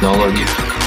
[0.00, 0.79] технологиях.